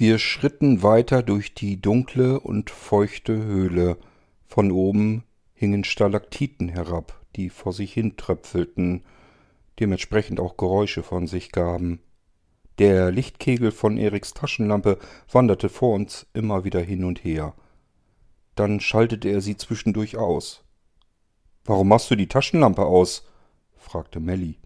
[0.00, 3.98] Wir schritten weiter durch die dunkle und feuchte Höhle.
[4.46, 9.04] Von oben hingen Stalaktiten herab, die vor sich hin tröpfelten,
[9.78, 12.00] dementsprechend auch Geräusche von sich gaben.
[12.78, 14.98] Der Lichtkegel von Eriks Taschenlampe
[15.30, 17.52] wanderte vor uns immer wieder hin und her.
[18.54, 20.64] Dann schaltete er sie zwischendurch aus.
[21.66, 23.28] Warum machst du die Taschenlampe aus?
[23.76, 24.56] fragte Melly.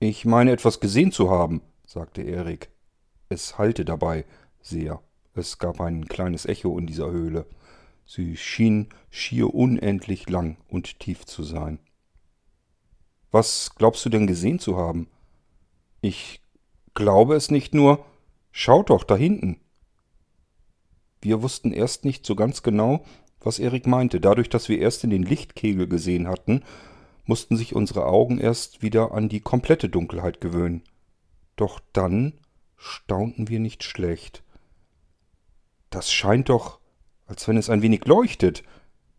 [0.00, 2.70] Ich meine etwas gesehen zu haben, sagte Erik.
[3.30, 4.24] Es hallte dabei
[4.60, 5.02] sehr.
[5.34, 7.46] Es gab ein kleines Echo in dieser Höhle.
[8.06, 11.78] Sie schien schier unendlich lang und tief zu sein.
[13.30, 15.08] Was glaubst du denn gesehen zu haben?
[16.00, 16.40] Ich
[16.94, 18.04] glaube es nicht nur.
[18.50, 19.60] Schau doch da hinten.
[21.20, 23.04] Wir wussten erst nicht so ganz genau,
[23.40, 24.20] was Erik meinte.
[24.20, 26.62] Dadurch, dass wir erst in den Lichtkegel gesehen hatten,
[27.26, 30.82] mussten sich unsere Augen erst wieder an die komplette Dunkelheit gewöhnen.
[31.56, 32.32] Doch dann
[32.78, 34.42] staunten wir nicht schlecht.
[35.90, 36.80] Das scheint doch,
[37.26, 38.62] als wenn es ein wenig leuchtet.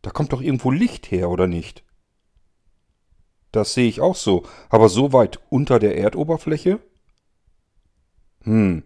[0.02, 1.84] Da kommt doch irgendwo Licht her, oder nicht?
[3.52, 6.80] Das sehe ich auch so, aber so weit unter der Erdoberfläche?
[8.44, 8.84] Hm.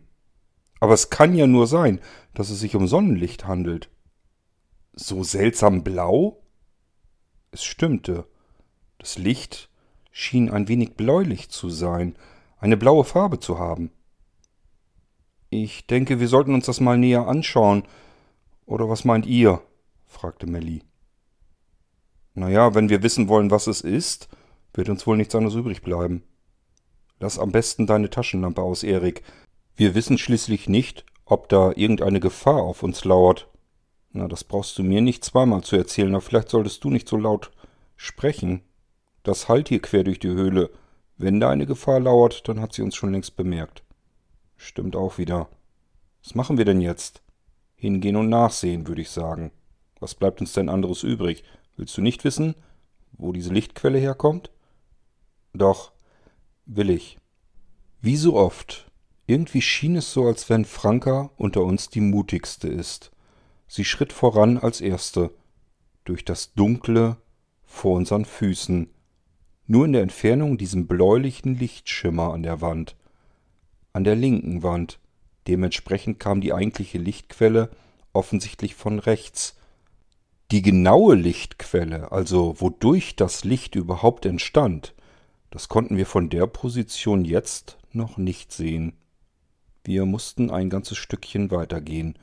[0.79, 2.01] Aber es kann ja nur sein,
[2.33, 3.89] dass es sich um Sonnenlicht handelt.
[4.93, 6.43] So seltsam blau?
[7.51, 8.27] Es stimmte.
[8.97, 9.69] Das Licht
[10.11, 12.15] schien ein wenig bläulich zu sein,
[12.57, 13.91] eine blaue Farbe zu haben.
[15.55, 17.83] Ich denke, wir sollten uns das mal näher anschauen.
[18.65, 19.61] Oder was meint ihr?
[20.07, 20.81] fragte Melly.
[22.33, 24.29] Naja, wenn wir wissen wollen, was es ist,
[24.73, 26.23] wird uns wohl nichts anderes übrig bleiben.
[27.19, 29.21] Lass am besten deine Taschenlampe aus, Erik.
[29.75, 33.47] Wir wissen schließlich nicht, ob da irgendeine Gefahr auf uns lauert.
[34.11, 37.15] Na, das brauchst du mir nicht zweimal zu erzählen, aber vielleicht solltest du nicht so
[37.15, 37.51] laut
[37.95, 38.63] sprechen.
[39.21, 40.71] Das hallt hier quer durch die Höhle.
[41.17, 43.82] Wenn da eine Gefahr lauert, dann hat sie uns schon längst bemerkt.
[44.63, 45.49] Stimmt auch wieder.
[46.23, 47.21] Was machen wir denn jetzt?
[47.75, 49.51] Hingehen und nachsehen, würde ich sagen.
[49.99, 51.43] Was bleibt uns denn anderes übrig?
[51.75, 52.55] Willst du nicht wissen,
[53.11, 54.51] wo diese Lichtquelle herkommt?
[55.53, 55.91] Doch,
[56.65, 57.17] will ich.
[57.99, 58.89] Wie so oft.
[59.27, 63.11] Irgendwie schien es so, als wenn Franka unter uns die mutigste ist.
[63.67, 65.31] Sie schritt voran als erste,
[66.05, 67.17] durch das Dunkle
[67.65, 68.89] vor unseren Füßen,
[69.67, 72.95] nur in der Entfernung diesem bläulichen Lichtschimmer an der Wand
[73.93, 74.99] an der linken Wand.
[75.47, 77.69] Dementsprechend kam die eigentliche Lichtquelle
[78.11, 79.55] offensichtlich von rechts.
[80.51, 84.93] Die genaue Lichtquelle, also wodurch das Licht überhaupt entstand,
[85.51, 88.93] das konnten wir von der Position jetzt noch nicht sehen.
[89.83, 92.17] Wir mussten ein ganzes Stückchen weitergehen,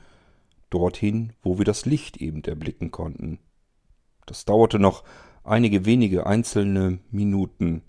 [0.69, 3.39] dorthin, wo wir das Licht eben erblicken konnten.
[4.25, 5.03] Das dauerte noch
[5.43, 7.83] einige wenige einzelne Minuten,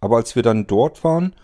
[0.00, 1.34] aber als wir dann dort waren,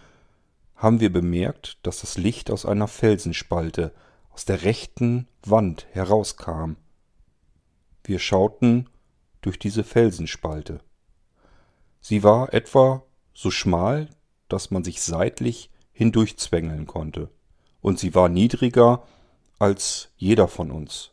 [0.76, 3.92] haben wir bemerkt, dass das Licht aus einer Felsenspalte
[4.30, 6.74] aus der rechten Wand herauskam.
[8.02, 8.88] Wir schauten
[9.40, 10.80] durch diese Felsenspalte.
[12.00, 13.02] Sie war etwa
[13.32, 14.08] so schmal,
[14.48, 17.30] dass man sich seitlich hindurchzwängeln konnte,
[17.80, 19.06] und sie war niedriger
[19.58, 21.12] als jeder von uns.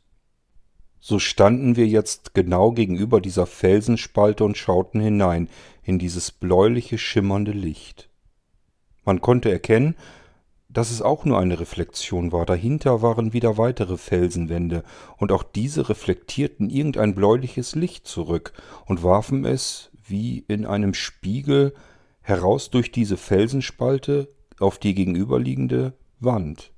[1.00, 5.50] So standen wir jetzt genau gegenüber dieser Felsenspalte und schauten hinein
[5.84, 8.11] in dieses bläuliche schimmernde Licht.
[9.04, 9.96] Man konnte erkennen,
[10.70, 12.46] dass es auch nur eine Reflexion war.
[12.46, 14.84] Dahinter waren wieder weitere Felsenwände,
[15.18, 18.54] und auch diese reflektierten irgendein bläuliches Licht zurück
[18.86, 21.74] und warfen es wie in einem Spiegel
[22.22, 24.30] heraus durch diese Felsenspalte
[24.60, 26.72] auf die gegenüberliegende Wand.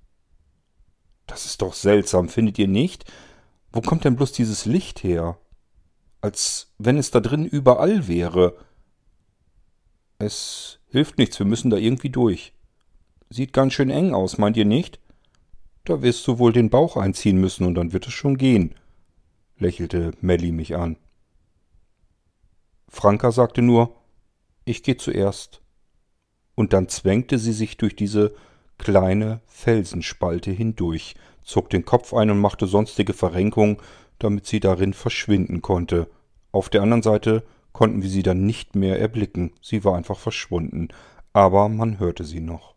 [1.28, 3.06] Das ist doch seltsam, findet ihr nicht?
[3.72, 5.38] Wo kommt denn bloß dieses Licht her?
[6.22, 8.56] Als wenn es da drin überall wäre.
[10.20, 12.54] Es Hilft nichts, wir müssen da irgendwie durch.
[13.32, 15.00] Sieht ganz schön eng aus, meint ihr nicht?
[15.86, 18.76] Da wirst du wohl den Bauch einziehen müssen und dann wird es schon gehen,
[19.58, 20.98] lächelte Melly mich an.
[22.90, 23.96] Franka sagte nur,
[24.66, 25.64] ich geh zuerst.
[26.54, 28.36] Und dann zwängte sie sich durch diese
[28.78, 33.78] kleine Felsenspalte hindurch, zog den Kopf ein und machte sonstige Verrenkungen,
[34.20, 36.08] damit sie darin verschwinden konnte.
[36.52, 37.44] Auf der anderen Seite
[37.74, 40.90] konnten wir sie dann nicht mehr erblicken, sie war einfach verschwunden,
[41.34, 42.76] aber man hörte sie noch.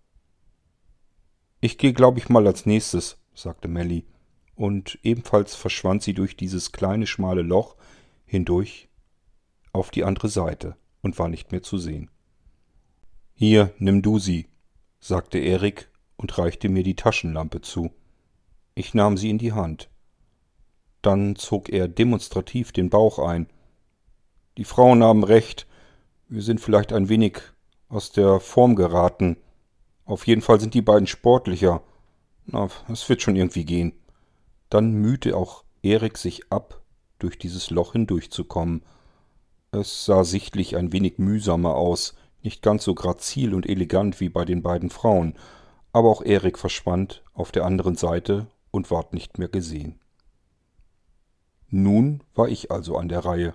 [1.61, 4.05] Ich gehe, glaube ich, mal als nächstes, sagte Melly,
[4.55, 7.77] und ebenfalls verschwand sie durch dieses kleine schmale Loch
[8.25, 8.89] hindurch
[9.73, 12.11] auf die andere Seite und war nicht mehr zu sehen.
[13.35, 14.49] Hier, nimm du sie,
[14.99, 17.91] sagte Erik und reichte mir die Taschenlampe zu.
[18.75, 19.91] Ich nahm sie in die Hand.
[21.03, 23.49] Dann zog er demonstrativ den Bauch ein,
[24.57, 25.67] die Frauen haben recht.
[26.29, 27.41] Wir sind vielleicht ein wenig
[27.89, 29.37] aus der Form geraten.
[30.05, 31.83] Auf jeden Fall sind die beiden sportlicher.
[32.47, 33.93] Na, es wird schon irgendwie gehen.
[34.71, 36.81] Dann mühte auch Erik sich ab,
[37.19, 38.83] durch dieses Loch hindurchzukommen.
[39.73, 44.45] Es sah sichtlich ein wenig mühsamer aus, nicht ganz so grazil und elegant wie bei
[44.45, 45.35] den beiden Frauen,
[45.93, 49.99] aber auch Erik verschwand auf der anderen Seite und ward nicht mehr gesehen.
[51.69, 53.55] Nun war ich also an der Reihe.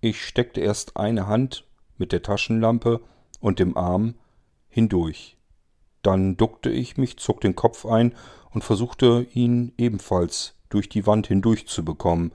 [0.00, 1.66] Ich steckte erst eine Hand
[1.98, 3.00] mit der Taschenlampe
[3.40, 4.14] und dem Arm
[4.68, 5.36] hindurch.
[6.02, 8.14] Dann duckte ich mich, zog den Kopf ein
[8.50, 12.32] und versuchte ihn ebenfalls durch die Wand hindurch zu bekommen.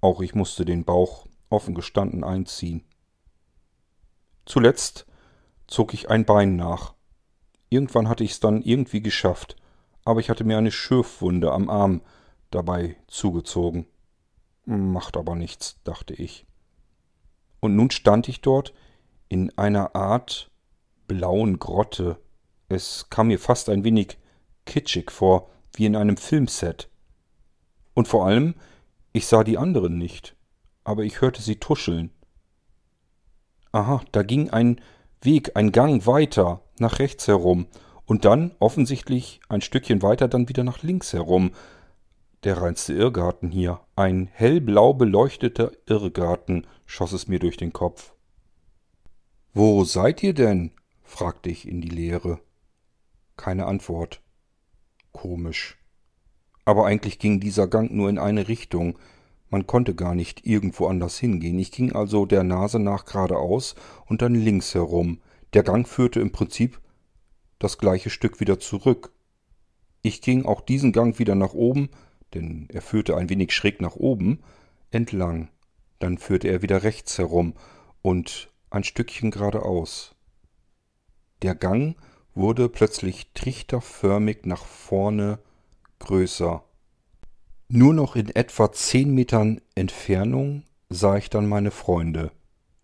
[0.00, 2.84] Auch ich musste den Bauch offen gestanden einziehen.
[4.46, 5.06] Zuletzt
[5.66, 6.94] zog ich ein Bein nach.
[7.68, 9.56] Irgendwann hatte ich es dann irgendwie geschafft,
[10.04, 12.00] aber ich hatte mir eine Schürfwunde am Arm
[12.50, 13.86] dabei zugezogen.
[14.64, 16.46] Macht aber nichts, dachte ich.
[17.60, 18.74] Und nun stand ich dort
[19.28, 20.50] in einer Art
[21.08, 22.18] blauen Grotte.
[22.68, 24.18] Es kam mir fast ein wenig
[24.64, 26.88] kitschig vor, wie in einem Filmset.
[27.94, 28.54] Und vor allem,
[29.12, 30.36] ich sah die anderen nicht,
[30.84, 32.10] aber ich hörte sie tuscheln.
[33.72, 34.80] Aha, da ging ein
[35.22, 37.66] Weg, ein Gang weiter, nach rechts herum,
[38.04, 41.50] und dann offensichtlich ein Stückchen weiter dann wieder nach links herum.
[42.44, 48.14] Der reinste Irrgarten hier, ein hellblau beleuchteter Irrgarten, schoss es mir durch den Kopf.
[49.52, 50.72] Wo seid ihr denn?
[51.02, 52.40] fragte ich in die Leere.
[53.36, 54.20] Keine Antwort.
[55.12, 55.78] Komisch.
[56.64, 58.98] Aber eigentlich ging dieser Gang nur in eine Richtung.
[59.48, 61.58] Man konnte gar nicht irgendwo anders hingehen.
[61.58, 65.20] Ich ging also der Nase nach geradeaus und dann links herum.
[65.54, 66.80] Der Gang führte im Prinzip
[67.58, 69.12] das gleiche Stück wieder zurück.
[70.02, 71.88] Ich ging auch diesen Gang wieder nach oben,
[72.34, 74.42] denn er führte ein wenig schräg nach oben,
[74.90, 75.48] entlang.
[75.98, 77.54] Dann führte er wieder rechts herum
[78.02, 80.14] und ein Stückchen geradeaus.
[81.42, 81.96] Der Gang
[82.34, 85.38] wurde plötzlich trichterförmig nach vorne
[85.98, 86.62] größer.
[87.68, 92.30] Nur noch in etwa zehn Metern Entfernung sah ich dann meine Freunde.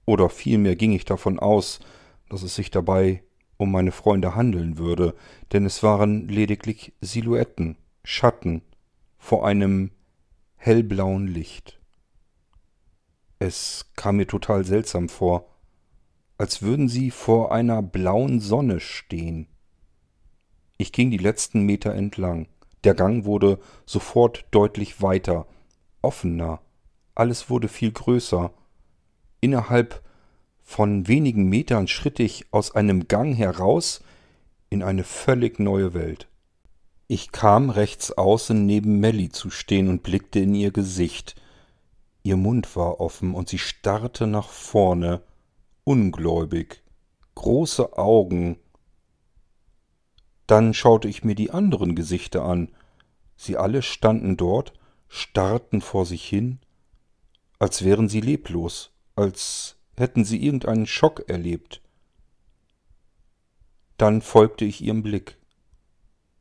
[0.06, 1.80] Oder vielmehr ging ich davon aus,
[2.28, 3.22] dass es sich dabei
[3.58, 5.14] um meine Freunde handeln würde,
[5.52, 8.62] denn es waren lediglich Silhouetten, Schatten
[9.22, 9.92] vor einem
[10.56, 11.80] hellblauen Licht.
[13.38, 15.48] Es kam mir total seltsam vor,
[16.38, 19.46] als würden sie vor einer blauen Sonne stehen.
[20.76, 22.48] Ich ging die letzten Meter entlang.
[22.82, 25.46] Der Gang wurde sofort deutlich weiter,
[26.02, 26.60] offener,
[27.14, 28.52] alles wurde viel größer.
[29.40, 30.02] Innerhalb
[30.62, 34.02] von wenigen Metern schritt ich aus einem Gang heraus
[34.68, 36.26] in eine völlig neue Welt.
[37.14, 41.35] Ich kam rechts außen neben Melly zu stehen und blickte in ihr Gesicht.
[42.23, 45.23] Ihr Mund war offen und sie starrte nach vorne,
[45.85, 46.82] ungläubig,
[47.35, 48.56] große Augen.
[50.47, 52.70] Dann schaute ich mir die anderen Gesichter an.
[53.37, 54.73] Sie alle standen dort,
[55.06, 56.61] starrten vor sich hin,
[57.59, 61.82] als wären sie leblos, als hätten sie irgendeinen Schock erlebt.
[63.99, 65.41] Dann folgte ich ihrem Blick.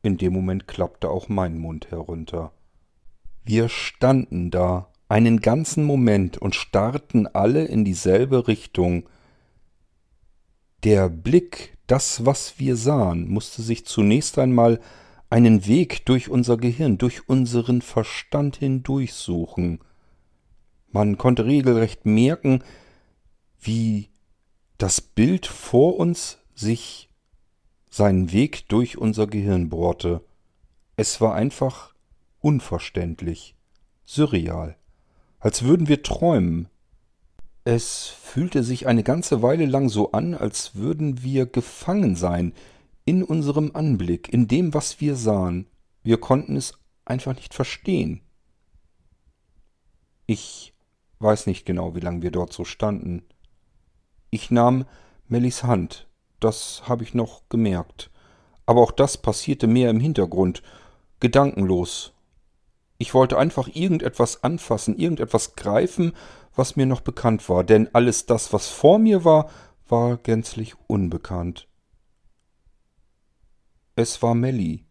[0.04, 2.52] In dem Moment klappte auch mein Mund herunter.
[3.44, 9.10] Wir standen da einen ganzen Moment und starrten alle in dieselbe Richtung,
[10.84, 14.80] der Blick, das, was wir sahen, musste sich zunächst einmal
[15.30, 19.80] einen Weg durch unser Gehirn, durch unseren Verstand hindurchsuchen.
[20.92, 22.64] Man konnte regelrecht merken,
[23.60, 24.10] wie
[24.78, 27.11] das Bild vor uns sich
[27.92, 30.24] seinen Weg durch unser Gehirn bohrte.
[30.96, 31.94] Es war einfach
[32.40, 33.56] unverständlich,
[34.04, 34.76] surreal,
[35.40, 36.70] als würden wir träumen,
[37.64, 42.54] es fühlte sich eine ganze Weile lang so an, als würden wir gefangen sein
[43.06, 45.68] in unserem Anblick, in dem, was wir sahen.
[46.02, 46.74] Wir konnten es
[47.06, 48.22] einfach nicht verstehen.
[50.26, 50.74] Ich
[51.20, 53.24] weiß nicht genau, wie lange wir dort so standen.
[54.32, 54.86] Ich nahm
[55.28, 56.08] Mellis Hand,
[56.44, 58.12] das habe ich noch gemerkt.
[58.66, 60.62] Aber auch das passierte mehr im Hintergrund,
[61.20, 62.14] gedankenlos.
[62.98, 66.14] Ich wollte einfach irgendetwas anfassen, irgendetwas greifen,
[66.56, 69.50] was mir noch bekannt war, denn alles das, was vor mir war,
[69.88, 71.68] war gänzlich unbekannt.
[73.96, 74.86] Es war Melly.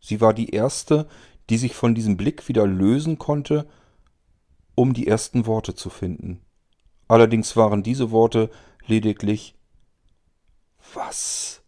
[0.00, 1.06] Sie war die erste,
[1.50, 3.68] die sich von diesem Blick wieder lösen konnte,
[4.74, 6.40] um die ersten Worte zu finden.
[7.08, 8.50] Allerdings waren diese Worte
[8.86, 9.56] lediglich
[10.94, 11.62] Was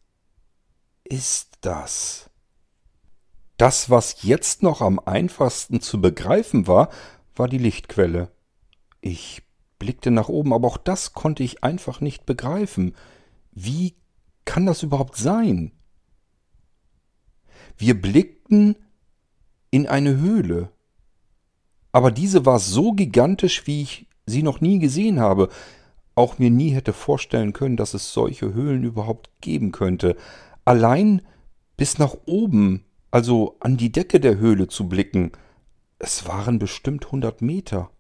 [1.05, 2.31] ist das?
[3.57, 6.91] Das, was jetzt noch am einfachsten zu begreifen war,
[7.37, 8.31] war die Lichtquelle.
[9.01, 9.43] Ich
[9.79, 12.95] blickte nach oben, aber auch das konnte ich einfach nicht begreifen.
[13.53, 13.95] Wie
[14.45, 15.73] kann das überhaupt sein?
[17.77, 18.77] Wir blickten
[19.71, 20.71] in eine Höhle.
[21.93, 25.49] Aber diese war so gigantisch, wie ich sie noch nie gesehen habe,
[26.15, 30.17] auch mir nie hätte vorstellen können, dass es solche Höhlen überhaupt geben könnte.
[30.65, 31.23] Allein
[31.77, 35.33] bis nach oben, also an die Decke der Höhle zu blicken,
[35.99, 37.91] es waren bestimmt hundert Meter.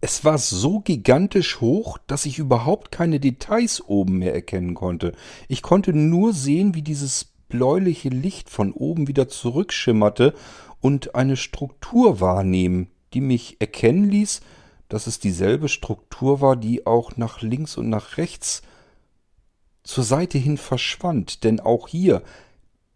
[0.00, 5.12] Es war so gigantisch hoch, dass ich überhaupt keine Details oben mehr erkennen konnte.
[5.48, 10.34] Ich konnte nur sehen, wie dieses bläuliche Licht von oben wieder zurückschimmerte
[10.80, 14.42] und eine Struktur wahrnehmen, die mich erkennen ließ,
[14.88, 18.62] dass es dieselbe Struktur war, die auch nach links und nach rechts
[19.82, 21.44] zur Seite hin verschwand.
[21.44, 22.22] Denn auch hier,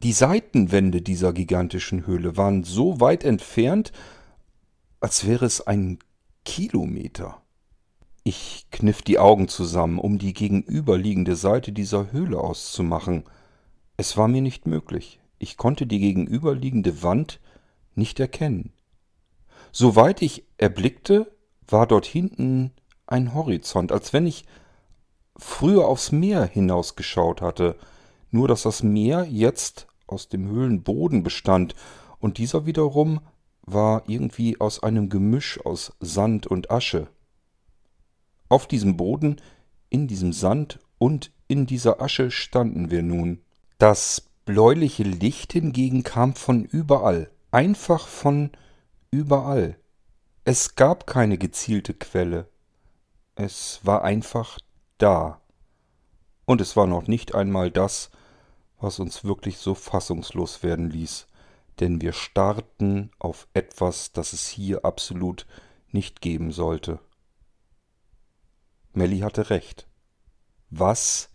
[0.03, 3.93] die Seitenwände dieser gigantischen Höhle waren so weit entfernt,
[5.01, 5.99] als wäre es ein
[6.45, 7.43] Kilometer.
[8.23, 13.25] Ich kniff die Augen zusammen, um die gegenüberliegende Seite dieser Höhle auszumachen.
[13.97, 15.21] Es war mir nicht möglich.
[15.39, 17.41] Ich konnte die gegenüberliegende Wand
[17.95, 18.73] nicht erkennen.
[19.73, 21.31] Soweit ich erblickte,
[21.73, 22.73] war dort hinten
[23.07, 24.45] ein Horizont, als wenn ich
[25.37, 27.77] früher aufs Meer hinausgeschaut hatte,
[28.31, 31.75] nur dass das Meer jetzt aus dem Höhlenboden bestand,
[32.19, 33.21] und dieser wiederum
[33.63, 37.09] war irgendwie aus einem Gemisch aus Sand und Asche.
[38.49, 39.41] Auf diesem Boden,
[39.89, 43.41] in diesem Sand und in dieser Asche standen wir nun.
[43.79, 48.51] Das bläuliche Licht hingegen kam von überall, einfach von
[49.11, 49.77] überall.
[50.45, 52.49] Es gab keine gezielte Quelle.
[53.35, 54.59] Es war einfach
[54.97, 55.41] da.
[56.47, 58.11] Und es war noch nicht einmal das,
[58.79, 61.27] was uns wirklich so fassungslos werden ließ,
[61.79, 65.47] denn wir starrten auf etwas, das es hier absolut
[65.91, 67.01] nicht geben sollte.
[68.95, 69.87] Melly hatte recht.
[70.71, 71.29] Was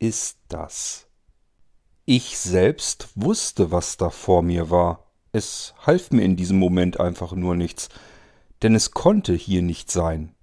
[0.00, 1.06] ist das?
[2.04, 5.06] Ich selbst wusste, was da vor mir war.
[5.30, 7.88] Es half mir in diesem Moment einfach nur nichts,
[8.62, 10.34] denn es konnte hier nicht sein.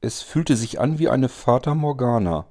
[0.00, 2.46] Es fühlte sich an wie eine Fata Morgana.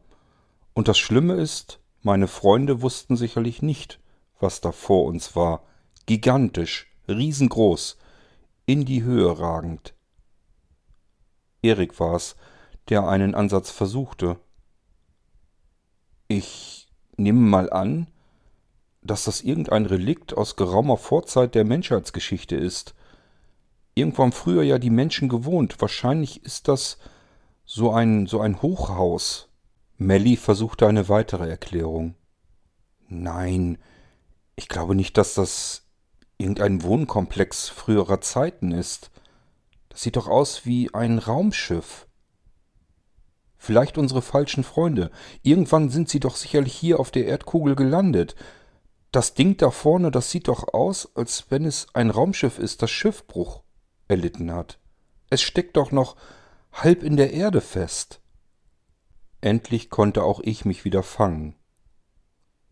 [0.73, 3.99] Und das Schlimme ist, meine Freunde wussten sicherlich nicht,
[4.39, 5.63] was da vor uns war.
[6.05, 7.97] Gigantisch, riesengroß,
[8.65, 9.93] in die Höhe ragend.
[11.61, 12.35] Erik war's,
[12.89, 14.37] der einen Ansatz versuchte.
[16.27, 18.07] Ich nehme mal an,
[19.01, 22.93] dass das irgendein Relikt aus geraumer Vorzeit der Menschheitsgeschichte ist,
[23.97, 25.81] irgendwo haben früher ja die Menschen gewohnt.
[25.81, 26.97] Wahrscheinlich ist das
[27.65, 29.49] so ein, so ein Hochhaus.
[29.97, 32.15] Melly versuchte eine weitere Erklärung.
[33.09, 33.77] Nein,
[34.55, 35.83] ich glaube nicht, dass das
[36.37, 39.09] irgendein Wohnkomplex früherer Zeiten ist.
[39.89, 42.07] Das sieht doch aus wie ein Raumschiff.
[43.57, 45.09] Vielleicht unsere falschen Freunde.
[45.41, 48.35] Irgendwann sind sie doch sicherlich hier auf der Erdkugel gelandet.
[49.11, 52.91] Das Ding da vorne, das sieht doch aus, als wenn es ein Raumschiff ist, das
[52.91, 53.63] Schiffbruch
[54.07, 54.79] erlitten hat.
[55.29, 56.15] Es steckt doch noch
[56.71, 58.21] halb in der Erde fest.
[59.41, 61.55] Endlich konnte auch ich mich wieder fangen.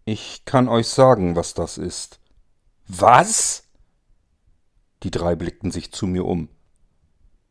[0.06, 2.20] Ich kann euch sagen, was das ist.
[2.88, 3.63] Was?
[5.04, 6.50] Die drei blickten sich zu mir um.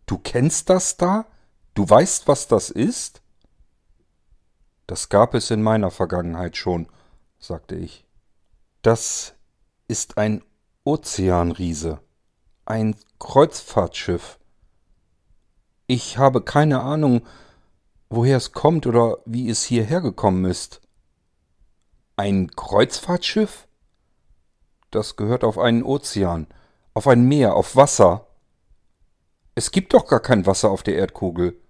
[0.06, 1.26] Du kennst das da?
[1.74, 3.22] Du weißt, was das ist?
[4.86, 6.88] Das gab es in meiner Vergangenheit schon,
[7.38, 8.06] sagte ich.
[8.82, 9.34] Das
[9.88, 10.44] ist ein
[10.84, 12.03] Ozeanriese
[12.66, 14.38] ein Kreuzfahrtschiff.
[15.86, 17.22] Ich habe keine Ahnung,
[18.08, 20.80] woher es kommt oder wie es hierher gekommen ist.
[22.16, 23.68] Ein Kreuzfahrtschiff?
[24.90, 26.46] Das gehört auf einen Ozean,
[26.94, 28.26] auf ein Meer, auf Wasser.
[29.54, 31.60] Es gibt doch gar kein Wasser auf der Erdkugel.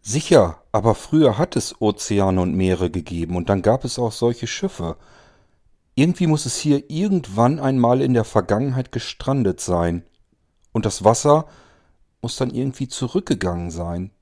[0.00, 4.46] Sicher, aber früher hat es Ozeane und Meere gegeben und dann gab es auch solche
[4.46, 4.96] Schiffe.
[5.98, 10.04] Irgendwie muss es hier irgendwann einmal in der Vergangenheit gestrandet sein.
[10.70, 11.48] Und das Wasser
[12.22, 14.12] muss dann irgendwie zurückgegangen sein.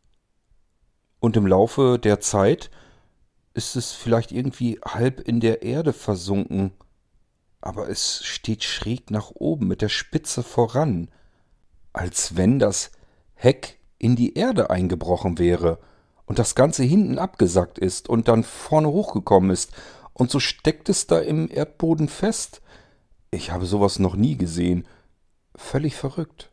[1.20, 2.70] Und im Laufe der Zeit
[3.52, 6.72] ist es vielleicht irgendwie halb in der Erde versunken.
[7.60, 11.10] Aber es steht schräg nach oben mit der Spitze voran,
[11.92, 12.90] als wenn das
[13.34, 15.78] Heck in die Erde eingebrochen wäre
[16.24, 19.72] und das Ganze hinten abgesackt ist und dann vorne hochgekommen ist
[20.16, 22.62] und so steckt es da im Erdboden fest.
[23.30, 24.88] Ich habe sowas noch nie gesehen.
[25.54, 26.50] Völlig verrückt.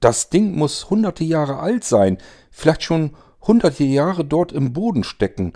[0.00, 2.18] Das Ding muss hunderte Jahre alt sein,
[2.50, 5.54] vielleicht schon hunderte Jahre dort im Boden stecken,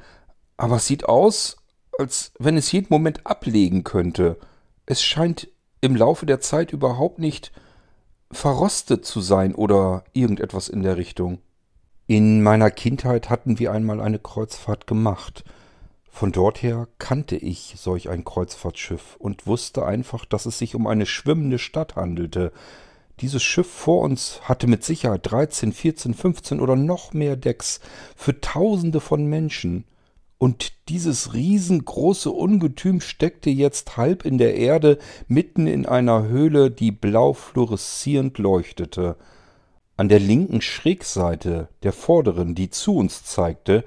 [0.56, 1.58] aber es sieht aus,
[1.98, 4.38] als wenn es jeden Moment ablegen könnte.
[4.86, 5.48] Es scheint
[5.82, 7.52] im Laufe der Zeit überhaupt nicht
[8.30, 11.40] verrostet zu sein oder irgendetwas in der Richtung.
[12.06, 15.44] In meiner Kindheit hatten wir einmal eine Kreuzfahrt gemacht
[16.16, 20.86] Von dort her kannte ich solch ein Kreuzfahrtschiff und wusste einfach, dass es sich um
[20.86, 22.54] eine schwimmende Stadt handelte.
[23.20, 27.80] Dieses Schiff vor uns hatte mit Sicherheit 13, 14, 15 oder noch mehr Decks
[28.16, 29.84] für Tausende von Menschen.
[30.38, 34.96] Und dieses riesengroße Ungetüm steckte jetzt halb in der Erde,
[35.28, 39.16] mitten in einer Höhle, die blau fluoreszierend leuchtete.
[39.98, 43.84] An der linken Schrägseite der vorderen, die zu uns zeigte,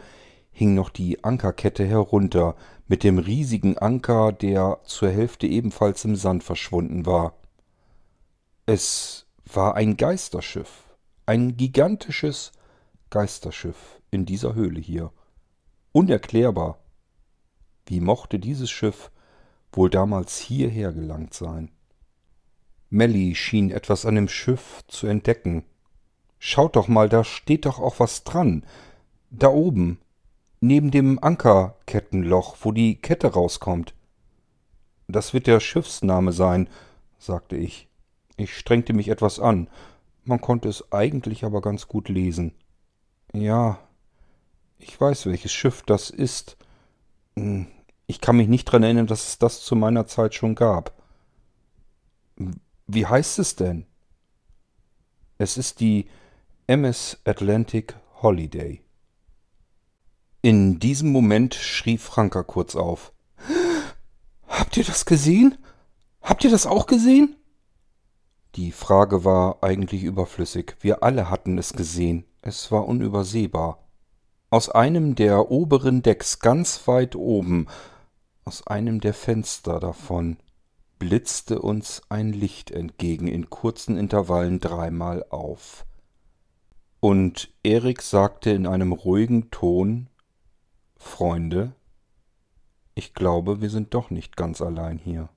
[0.59, 2.53] hing noch die Ankerkette herunter,
[2.89, 7.33] mit dem riesigen Anker, der zur Hälfte ebenfalls im Sand verschwunden war.
[8.65, 12.51] Es war ein Geisterschiff, ein gigantisches
[13.09, 15.13] Geisterschiff in dieser Höhle hier.
[15.93, 16.79] Unerklärbar.
[17.85, 19.11] Wie mochte dieses Schiff
[19.71, 21.71] wohl damals hierher gelangt sein?
[22.89, 25.63] Melly schien etwas an dem Schiff zu entdecken.
[26.37, 28.65] Schaut doch mal, da steht doch auch was dran.
[29.29, 29.99] Da oben,
[30.61, 33.93] neben dem Ankerkettenloch, wo die Kette rauskommt.
[35.07, 36.69] Das wird der Schiffsname sein,
[37.17, 37.87] sagte ich.
[38.37, 39.69] Ich strengte mich etwas an.
[40.23, 42.53] Man konnte es eigentlich aber ganz gut lesen.
[43.33, 43.79] Ja,
[44.77, 46.57] ich weiß, welches Schiff das ist.
[47.35, 47.67] Hm,
[48.07, 50.93] ich kann mich nicht daran erinnern, dass es das zu meiner Zeit schon gab.
[52.87, 53.85] Wie heißt es denn?
[55.37, 56.07] Es ist die
[56.67, 58.81] MS Atlantic Holiday.
[60.41, 63.11] In diesem Moment schrie Franka kurz auf.
[64.47, 65.57] Habt ihr das gesehen?
[66.21, 67.35] Habt ihr das auch gesehen?
[68.55, 70.77] Die Frage war eigentlich überflüssig.
[70.79, 72.23] Wir alle hatten es gesehen.
[72.41, 73.83] Es war unübersehbar.
[74.49, 77.67] Aus einem der oberen Decks ganz weit oben,
[78.45, 80.37] aus einem der Fenster davon,
[80.99, 85.85] blitzte uns ein Licht entgegen in kurzen Intervallen dreimal auf.
[87.01, 90.07] Und Erik sagte in einem ruhigen Ton
[90.99, 91.73] Freunde,
[92.93, 95.29] ich glaube, wir sind doch nicht ganz allein hier.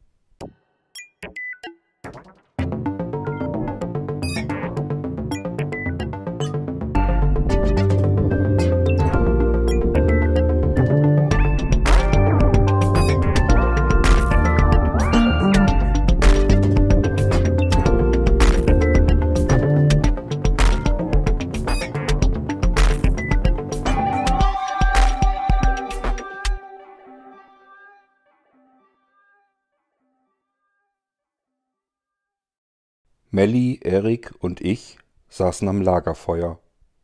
[33.34, 34.98] Melly, Erik und ich
[35.30, 36.58] saßen am Lagerfeuer.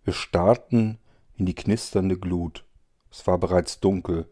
[0.04, 0.98] Wir starrten
[1.36, 2.66] in die knisternde Glut.
[3.10, 4.28] Es war bereits dunkel.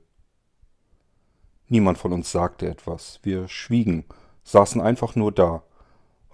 [1.68, 3.20] Niemand von uns sagte etwas.
[3.22, 4.04] Wir schwiegen,
[4.44, 5.62] saßen einfach nur da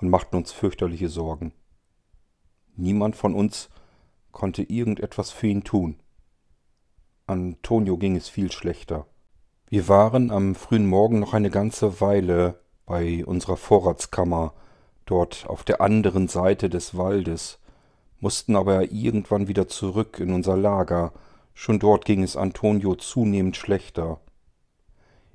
[0.00, 1.52] und machten uns fürchterliche Sorgen.
[2.74, 3.70] Niemand von uns
[4.32, 6.00] konnte irgendetwas für ihn tun.
[7.26, 9.06] Antonio ging es viel schlechter.
[9.68, 14.54] Wir waren am frühen Morgen noch eine ganze Weile bei unserer Vorratskammer,
[15.06, 17.58] dort auf der anderen Seite des Waldes,
[18.20, 21.12] mussten aber irgendwann wieder zurück in unser Lager,
[21.54, 24.20] schon dort ging es Antonio zunehmend schlechter.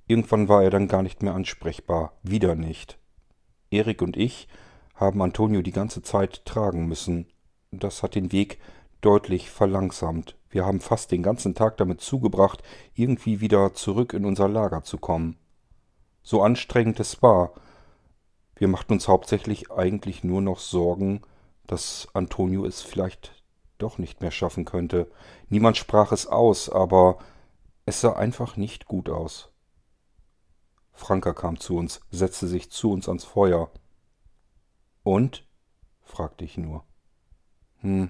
[0.08, 2.98] Irgendwann war er dann gar nicht mehr ansprechbar, wieder nicht.
[3.70, 4.48] Erik und ich
[4.96, 7.28] haben Antonio die ganze Zeit tragen müssen.
[7.72, 8.60] Das hat den Weg
[9.02, 10.36] deutlich verlangsamt.
[10.50, 12.64] Wir haben fast den ganzen Tag damit zugebracht,
[12.96, 15.38] irgendwie wieder zurück in unser Lager zu kommen.
[16.24, 17.52] So anstrengend es war,
[18.58, 21.22] wir machten uns hauptsächlich eigentlich nur noch Sorgen,
[21.66, 23.32] dass Antonio es vielleicht
[23.78, 25.12] doch nicht mehr schaffen könnte.
[25.50, 27.20] Niemand sprach es aus, aber
[27.86, 29.50] es sah einfach nicht gut aus.
[30.94, 33.70] Franka kam zu uns, setzte sich zu uns ans Feuer.
[35.04, 35.46] Und?
[36.02, 36.84] fragte ich nur.
[37.82, 38.10] Hm,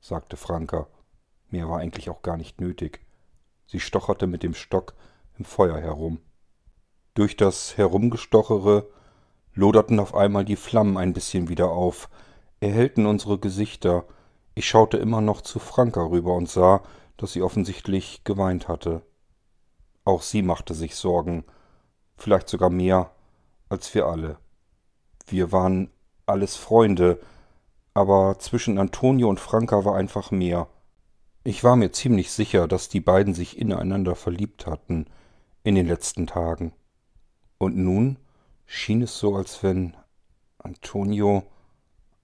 [0.00, 0.86] sagte Franka.
[1.48, 3.00] Mehr war eigentlich auch gar nicht nötig.
[3.66, 4.94] Sie stocherte mit dem Stock
[5.36, 6.20] im Feuer herum.
[7.14, 8.88] Durch das Herumgestochere
[9.54, 12.08] loderten auf einmal die Flammen ein bisschen wieder auf,
[12.60, 14.04] erhellten unsere Gesichter.
[14.54, 16.82] Ich schaute immer noch zu Franka rüber und sah,
[17.16, 19.02] dass sie offensichtlich geweint hatte.
[20.04, 21.44] Auch sie machte sich Sorgen,
[22.16, 23.10] vielleicht sogar mehr
[23.68, 24.38] als wir alle.
[25.26, 25.90] Wir waren
[26.26, 27.20] alles Freunde,
[27.94, 30.68] aber zwischen Antonio und Franka war einfach mehr.
[31.44, 35.06] Ich war mir ziemlich sicher, dass die beiden sich ineinander verliebt hatten
[35.62, 36.72] in den letzten Tagen.
[37.58, 38.18] Und nun
[38.72, 39.96] schien es so, als wenn
[40.58, 41.42] Antonio,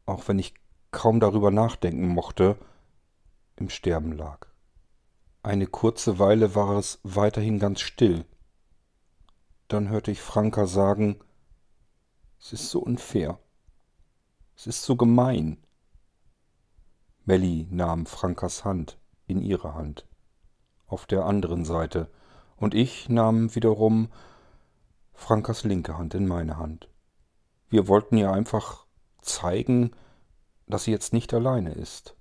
[0.06, 0.54] auch wenn ich
[0.92, 2.56] kaum darüber nachdenken mochte,
[3.56, 4.46] im Sterben lag.
[5.42, 8.24] Eine kurze Weile war es weiterhin ganz still.
[9.66, 11.18] Dann hörte ich Franka sagen,
[12.38, 13.40] es ist so unfair.
[14.54, 15.58] Es ist so gemein.
[17.24, 20.06] Melly nahm Frankas Hand in ihre Hand.
[20.86, 22.08] Auf der anderen Seite,
[22.56, 24.10] und ich nahm wiederum
[25.16, 26.88] Frankas linke Hand in meine Hand.
[27.68, 28.86] Wir wollten ihr einfach
[29.22, 29.90] zeigen,
[30.68, 32.14] dass sie jetzt nicht alleine ist.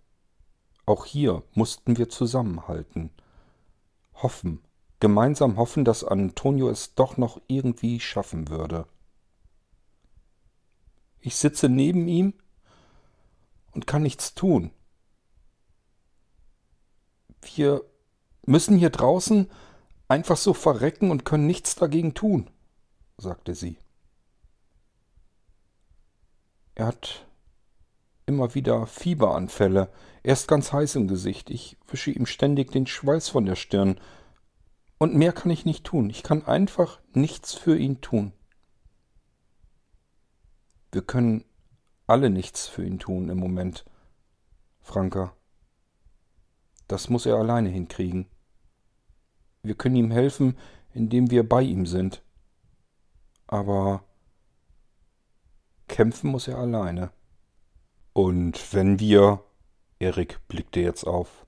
[0.88, 3.12] Auch hier mussten wir zusammenhalten.
[4.16, 4.62] Hoffen,
[5.00, 8.88] gemeinsam hoffen, dass Antonio es doch noch irgendwie schaffen würde.
[11.20, 12.34] Ich sitze neben ihm
[13.74, 14.72] und kann nichts tun.
[17.56, 17.84] Wir
[18.46, 19.50] müssen hier draußen
[20.08, 22.50] einfach so verrecken und können nichts dagegen tun,
[23.18, 23.78] sagte sie.
[26.76, 27.26] Er hat
[28.26, 29.90] immer wieder Fieberanfälle.
[30.24, 31.50] Er ist ganz heiß im Gesicht.
[31.50, 34.00] Ich wische ihm ständig den Schweiß von der Stirn.
[34.98, 36.10] Und mehr kann ich nicht tun.
[36.10, 38.34] Ich kann einfach nichts für ihn tun.
[40.92, 41.46] Wir können
[42.08, 43.86] alle nichts für ihn tun im Moment,
[44.82, 45.36] Franka.
[46.88, 48.28] Das muss er alleine hinkriegen.
[49.64, 50.58] Wir können ihm helfen,
[50.94, 52.22] indem wir bei ihm sind.
[53.48, 54.04] Aber
[55.88, 57.12] kämpfen muss er alleine.
[58.14, 59.44] Und wenn wir,
[60.00, 61.46] Erik blickte jetzt auf,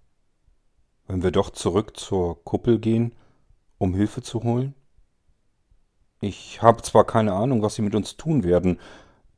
[1.07, 3.15] wenn wir doch zurück zur Kuppel gehen,
[3.77, 4.75] um Hilfe zu holen?
[6.19, 8.79] Ich habe zwar keine Ahnung, was Sie mit uns tun werden,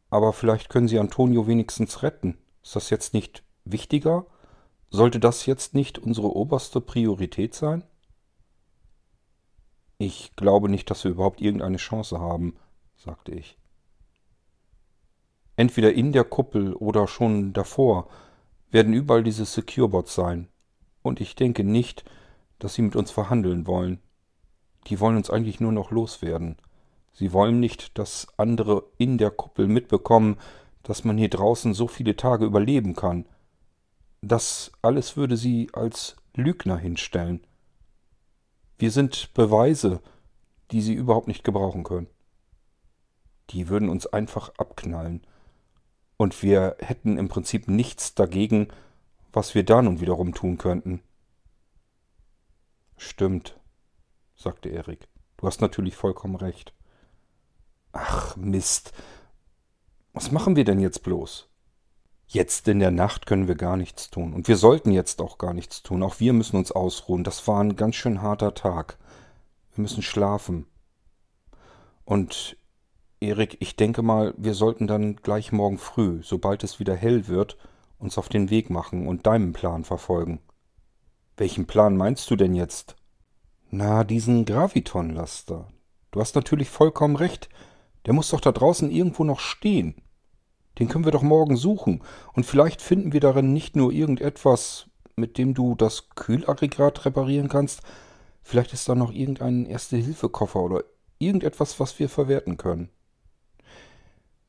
[0.10, 2.38] aber vielleicht können Sie Antonio wenigstens retten.
[2.64, 4.26] Ist das jetzt nicht wichtiger?
[4.90, 7.84] Sollte das jetzt nicht unsere oberste Priorität sein?
[10.00, 12.56] Ich glaube nicht, dass wir überhaupt irgendeine Chance haben,
[12.96, 13.60] sagte ich
[15.60, 18.08] entweder in der Kuppel oder schon davor,
[18.72, 20.48] werden überall diese Securebots sein.
[21.02, 22.06] Und ich denke nicht,
[22.60, 24.00] dass sie mit uns verhandeln wollen.
[24.88, 26.56] Die wollen uns eigentlich nur noch loswerden.
[27.12, 30.38] Sie wollen nicht, dass andere in der Kuppel mitbekommen,
[30.82, 33.26] dass man hier draußen so viele Tage überleben kann.
[34.22, 37.42] Das alles würde sie als Lügner hinstellen.
[38.80, 40.02] Wir sind Beweise,
[40.72, 42.08] die sie überhaupt nicht gebrauchen können.
[43.50, 45.28] Die würden uns einfach abknallen
[46.16, 48.70] und wir hätten im Prinzip nichts dagegen,
[49.34, 51.02] was wir da nun wiederum tun könnten.
[52.96, 53.60] Stimmt,
[54.38, 55.10] sagte Erik.
[55.36, 56.74] Du hast natürlich vollkommen recht.
[57.92, 58.94] Ach, Mist.
[60.14, 61.49] Was machen wir denn jetzt bloß?
[62.32, 64.34] Jetzt in der Nacht können wir gar nichts tun.
[64.34, 66.04] Und wir sollten jetzt auch gar nichts tun.
[66.04, 67.24] Auch wir müssen uns ausruhen.
[67.24, 69.00] Das war ein ganz schön harter Tag.
[69.74, 70.68] Wir müssen schlafen.
[72.06, 72.56] Und
[73.20, 77.58] Erik, ich denke mal, wir sollten dann gleich morgen früh, sobald es wieder hell wird,
[77.98, 80.40] uns auf den Weg machen und deinen Plan verfolgen.
[81.36, 82.96] Welchen Plan meinst du denn jetzt?
[83.72, 85.68] Na, diesen Graviton-Laster.
[86.12, 87.50] Du hast natürlich vollkommen recht.
[88.06, 89.96] Der muss doch da draußen irgendwo noch stehen.
[90.78, 92.02] Den können wir doch morgen suchen.
[92.34, 97.82] Und vielleicht finden wir darin nicht nur irgendetwas, mit dem du das Kühlaggregat reparieren kannst.
[98.42, 100.84] Vielleicht ist da noch irgendein Erste-Hilfe-Koffer oder
[101.18, 102.90] irgendetwas, was wir verwerten können.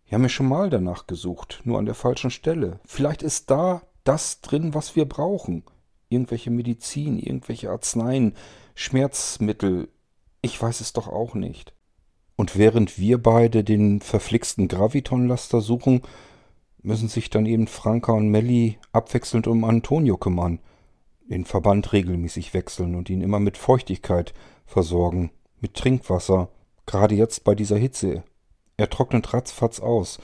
[0.06, 2.80] Wir haben ja schon mal danach gesucht, nur an der falschen Stelle.
[2.85, 5.64] Vielleicht ist da das drin, was wir brauchen.
[6.09, 8.35] Irgendwelche Medizin, irgendwelche Arzneien,
[8.74, 9.88] Schmerzmittel.
[10.42, 11.74] Ich weiß es doch auch nicht.
[12.40, 16.00] Und während wir beide den verflixten Graviton-Laster suchen,
[16.81, 20.59] müssen sich dann eben Franka und Melli abwechselnd um Antonio kümmern,
[21.29, 24.33] den Verband regelmäßig wechseln und ihn immer mit Feuchtigkeit
[24.64, 26.48] versorgen, mit Trinkwasser,
[26.87, 28.24] gerade jetzt bei dieser Hitze.
[28.79, 30.18] Er trocknet ratzfatz aus.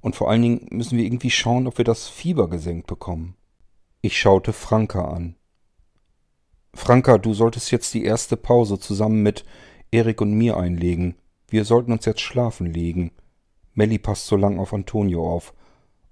[0.00, 3.36] Und vor allen Dingen müssen wir irgendwie schauen, ob wir das Fieber gesenkt bekommen.
[4.00, 5.36] Ich schaute Franka an.
[6.74, 9.44] Franka, du solltest jetzt die erste Pause zusammen mit
[9.92, 11.14] Erik und mir einlegen.
[11.50, 13.10] Wir sollten uns jetzt schlafen legen.
[13.74, 15.52] Melli passt so lang auf Antonio auf.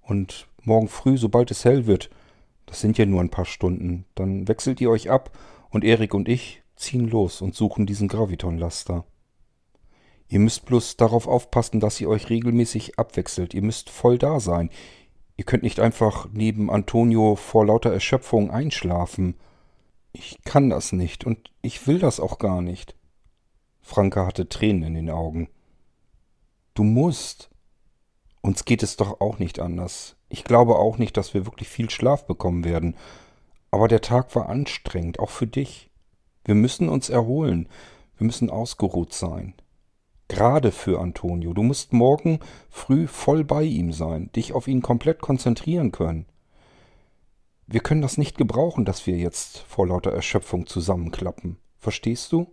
[0.03, 2.11] Und morgen früh, sobald es hell wird,
[2.66, 5.37] das sind ja nur ein paar Stunden, dann wechselt ihr euch ab
[5.70, 9.05] und Erik und ich ziehen los und suchen diesen Graviton-Laster.
[10.29, 13.55] Ihr müsst bloß darauf aufpassen, dass ihr euch regelmäßig abwechselt.
[13.55, 14.70] Ihr müsst voll da sein.
[15.37, 19.37] Ihr könnt nicht einfach neben Antonio vor lauter Erschöpfung einschlafen.
[20.12, 22.98] Ich kann das nicht und ich will das auch gar nicht.
[23.88, 25.48] Franka hatte Tränen in den Augen.
[26.74, 27.48] Du musst.
[28.42, 30.16] Uns geht es doch auch nicht anders.
[30.29, 32.96] Ich glaube auch nicht, dass wir wirklich viel Schlaf bekommen werden.
[33.70, 35.90] Aber der Tag war anstrengend, auch für dich.
[36.44, 37.66] Wir müssen uns erholen.
[38.18, 39.55] Wir müssen ausgeruht sein.
[40.29, 41.55] Gerade für Antonio.
[41.55, 46.27] Du musst morgen früh voll bei ihm sein, dich auf ihn komplett konzentrieren können.
[47.66, 51.57] Wir können das nicht gebrauchen, dass wir jetzt vor lauter Erschöpfung zusammenklappen.
[51.79, 52.53] Verstehst du?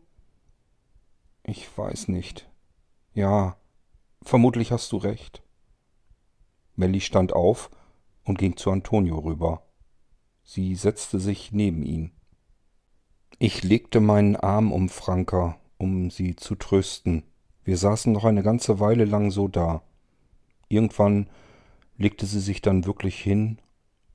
[1.47, 2.49] Ich weiß nicht.
[3.13, 3.57] Ja,
[4.23, 5.43] vermutlich hast du recht.
[6.75, 7.69] Melly stand auf
[8.23, 9.61] und ging zu Antonio rüber.
[10.43, 12.11] Sie setzte sich neben ihn.
[13.37, 17.23] Ich legte meinen Arm um Franka, um sie zu trösten.
[17.63, 19.83] Wir saßen noch eine ganze Weile lang so da.
[20.67, 21.29] Irgendwann
[21.95, 23.59] legte sie sich dann wirklich hin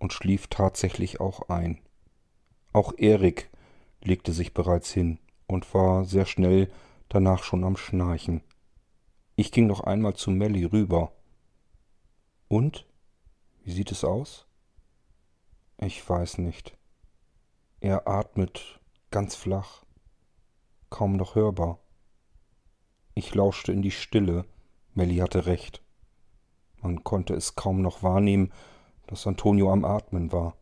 [0.01, 1.79] und schlief tatsächlich auch ein.
[2.73, 3.51] Auch Erik
[4.03, 6.71] legte sich bereits hin und war sehr schnell
[7.11, 8.43] danach schon am Schnarchen.
[9.37, 11.13] Ich ging noch einmal zu Melly rüber.
[12.49, 12.87] Und?
[13.63, 14.47] Wie sieht es aus?
[15.79, 16.77] Ich weiß nicht.
[17.81, 19.85] Er atmet ganz flach,
[20.89, 21.79] kaum noch hörbar.
[23.15, 24.45] Ich lauschte in die Stille.
[24.95, 25.83] Melly hatte recht.
[26.81, 28.53] Man konnte es kaum noch wahrnehmen,
[29.07, 30.57] dass Antonio am Atmen war.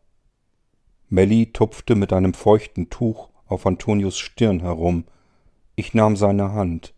[1.07, 5.05] Melly tupfte mit einem feuchten Tuch auf Antonios Stirn herum.
[5.79, 6.93] Ich nahm seine Hand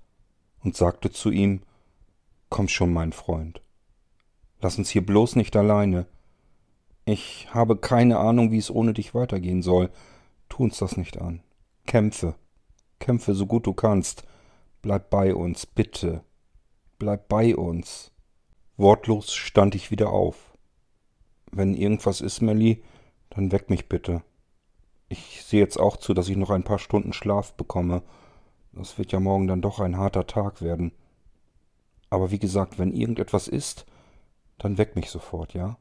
[0.64, 1.62] und sagte zu ihm
[2.50, 3.62] Komm schon, mein Freund.
[4.60, 6.08] Lass uns hier bloß nicht alleine.
[7.06, 9.92] Ich habe keine Ahnung, wie es ohne dich weitergehen soll.
[10.50, 11.44] Tu uns das nicht an.
[11.86, 12.34] Kämpfe.
[12.98, 14.24] Kämpfe so gut du kannst.
[14.82, 16.24] Bleib bei uns, bitte.
[16.98, 18.12] Bleib bei uns.
[18.78, 20.58] Wortlos stand ich wieder auf.
[21.52, 22.82] Wenn irgendwas ist, Melly,
[23.30, 24.24] dann weck mich bitte.
[25.08, 28.02] Ich sehe jetzt auch zu, dass ich noch ein paar Stunden Schlaf bekomme.
[28.74, 30.92] Das wird ja morgen dann doch ein harter Tag werden.
[32.10, 33.86] Aber wie gesagt, wenn irgendetwas ist,
[34.58, 35.78] dann weck mich sofort, ja?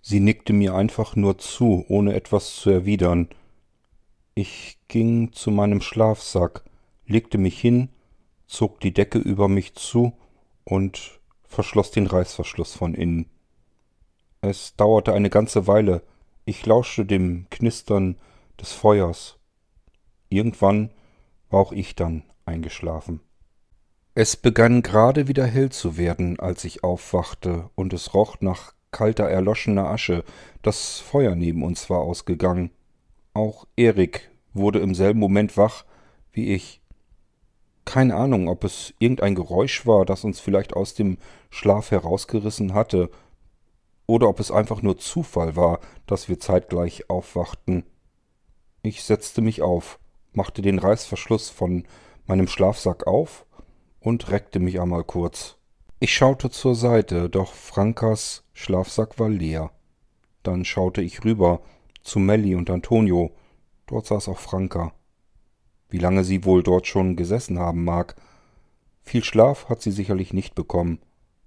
[0.00, 3.28] Sie nickte mir einfach nur zu, ohne etwas zu erwidern.
[4.34, 6.64] Ich ging zu meinem Schlafsack,
[7.06, 7.90] legte mich hin,
[8.46, 10.12] zog die Decke über mich zu
[10.64, 13.26] und verschloss den Reißverschluss von innen.
[14.40, 16.02] Es dauerte eine ganze Weile.
[16.44, 18.16] Ich lauschte dem Knistern
[18.60, 19.38] des Feuers.
[20.28, 20.90] Irgendwann
[21.50, 23.20] auch ich dann eingeschlafen.
[24.14, 29.28] Es begann gerade wieder hell zu werden, als ich aufwachte, und es roch nach kalter,
[29.28, 30.24] erloschener Asche.
[30.62, 32.70] Das Feuer neben uns war ausgegangen.
[33.32, 35.84] Auch Erik wurde im selben Moment wach
[36.32, 36.80] wie ich.
[37.84, 41.18] Keine Ahnung, ob es irgendein Geräusch war, das uns vielleicht aus dem
[41.50, 43.10] Schlaf herausgerissen hatte,
[44.06, 47.84] oder ob es einfach nur Zufall war, dass wir zeitgleich aufwachten.
[48.82, 49.98] Ich setzte mich auf,
[50.32, 51.84] machte den Reißverschluss von
[52.26, 53.46] meinem Schlafsack auf
[54.00, 55.56] und reckte mich einmal kurz.
[56.00, 59.72] Ich schaute zur Seite, doch Frankas Schlafsack war leer.
[60.42, 61.60] Dann schaute ich rüber
[62.02, 63.32] zu Melli und Antonio.
[63.86, 64.92] Dort saß auch Franka.
[65.88, 68.14] Wie lange sie wohl dort schon gesessen haben mag.
[69.02, 71.00] Viel Schlaf hat sie sicherlich nicht bekommen.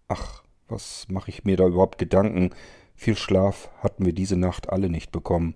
[0.07, 2.51] Ach, was mache ich mir da überhaupt Gedanken?
[2.95, 5.55] Viel Schlaf hatten wir diese Nacht alle nicht bekommen.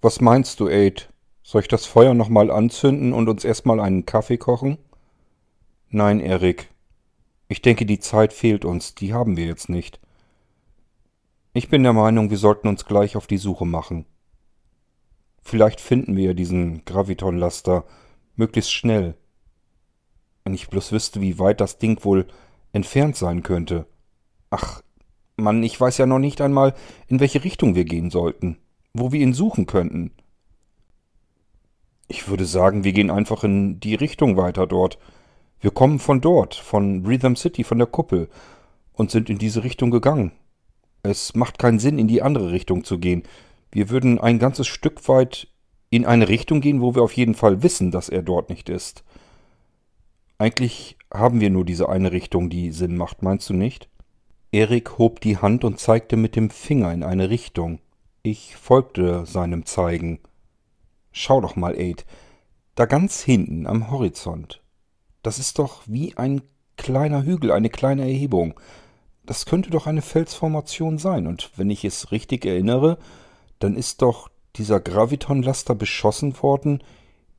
[0.00, 1.10] Was meinst du, Aid?
[1.50, 4.78] Soll ich das Feuer nochmal anzünden und uns erstmal einen Kaffee kochen?
[5.88, 6.68] Nein, Erik.
[7.48, 9.98] Ich denke, die Zeit fehlt uns, die haben wir jetzt nicht.
[11.52, 14.06] Ich bin der Meinung, wir sollten uns gleich auf die Suche machen.
[15.42, 17.84] Vielleicht finden wir diesen Graviton-Laster
[18.36, 19.16] möglichst schnell.
[20.44, 22.28] Wenn ich bloß wüsste, wie weit das Ding wohl
[22.72, 23.86] entfernt sein könnte.
[24.50, 24.82] Ach,
[25.36, 26.74] Mann, ich weiß ja noch nicht einmal,
[27.08, 28.56] in welche Richtung wir gehen sollten,
[28.94, 30.12] wo wir ihn suchen könnten.
[32.10, 34.98] Ich würde sagen, wir gehen einfach in die Richtung weiter dort.
[35.60, 38.28] Wir kommen von dort, von Rhythm City, von der Kuppel,
[38.94, 40.32] und sind in diese Richtung gegangen.
[41.04, 43.22] Es macht keinen Sinn, in die andere Richtung zu gehen.
[43.70, 45.46] Wir würden ein ganzes Stück weit
[45.88, 49.04] in eine Richtung gehen, wo wir auf jeden Fall wissen, dass er dort nicht ist.
[50.36, 53.88] Eigentlich haben wir nur diese eine Richtung, die Sinn macht, meinst du nicht?
[54.50, 57.78] Erik hob die Hand und zeigte mit dem Finger in eine Richtung.
[58.24, 60.18] Ich folgte seinem Zeigen.
[61.12, 62.04] Schau doch mal, Aid.
[62.74, 64.62] Da ganz hinten am Horizont.
[65.22, 66.42] Das ist doch wie ein
[66.76, 68.58] kleiner Hügel, eine kleine Erhebung.
[69.24, 72.98] Das könnte doch eine Felsformation sein, und wenn ich es richtig erinnere,
[73.58, 76.82] dann ist doch dieser Graviton-Laster beschossen worden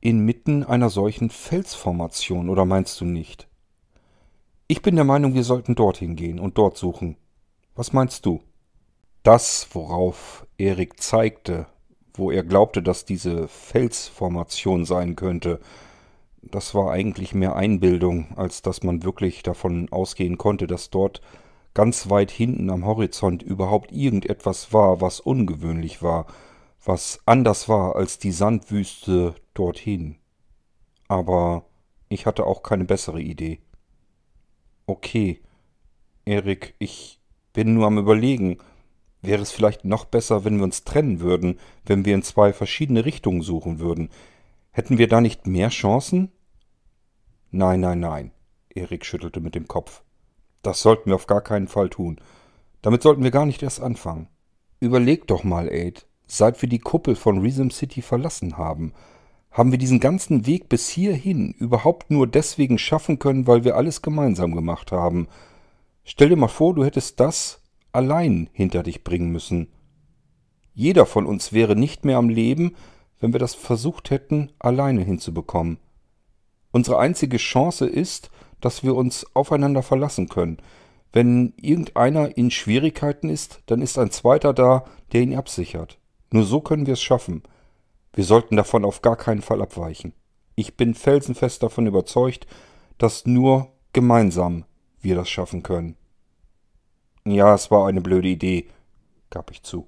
[0.00, 3.48] inmitten einer solchen Felsformation, oder meinst du nicht?
[4.66, 7.16] Ich bin der Meinung, wir sollten dorthin gehen und dort suchen.
[7.74, 8.42] Was meinst du?
[9.22, 11.66] Das, worauf Erik zeigte,
[12.14, 15.60] wo er glaubte, dass diese Felsformation sein könnte,
[16.42, 21.22] das war eigentlich mehr Einbildung, als dass man wirklich davon ausgehen konnte, dass dort
[21.74, 26.26] ganz weit hinten am Horizont überhaupt irgendetwas war, was ungewöhnlich war,
[26.84, 30.16] was anders war als die Sandwüste dorthin.
[31.08, 31.66] Aber
[32.08, 33.60] ich hatte auch keine bessere Idee.
[34.86, 35.40] Okay,
[36.24, 37.20] Erik, ich
[37.52, 38.58] bin nur am Überlegen.
[39.22, 43.04] Wäre es vielleicht noch besser, wenn wir uns trennen würden, wenn wir in zwei verschiedene
[43.04, 44.10] Richtungen suchen würden?
[44.72, 46.32] Hätten wir da nicht mehr Chancen?
[47.52, 48.32] Nein, nein, nein.
[48.70, 50.02] Erik schüttelte mit dem Kopf.
[50.62, 52.20] Das sollten wir auf gar keinen Fall tun.
[52.80, 54.28] Damit sollten wir gar nicht erst anfangen.
[54.80, 56.06] Überleg doch mal, Aid.
[56.26, 58.92] Seit wir die Kuppel von Rhythm City verlassen haben,
[59.52, 64.02] haben wir diesen ganzen Weg bis hierhin überhaupt nur deswegen schaffen können, weil wir alles
[64.02, 65.28] gemeinsam gemacht haben.
[66.04, 67.61] Stell dir mal vor, du hättest das
[67.92, 69.68] allein hinter dich bringen müssen.
[70.74, 72.74] Jeder von uns wäre nicht mehr am Leben,
[73.20, 75.78] wenn wir das versucht hätten, alleine hinzubekommen.
[76.72, 80.58] Unsere einzige Chance ist, dass wir uns aufeinander verlassen können.
[81.12, 85.98] Wenn irgendeiner in Schwierigkeiten ist, dann ist ein zweiter da, der ihn absichert.
[86.32, 87.42] Nur so können wir es schaffen.
[88.14, 90.14] Wir sollten davon auf gar keinen Fall abweichen.
[90.54, 92.46] Ich bin felsenfest davon überzeugt,
[92.98, 94.64] dass nur gemeinsam
[95.00, 95.96] wir das schaffen können.
[97.24, 98.66] Ja, es war eine blöde Idee,
[99.30, 99.86] gab ich zu.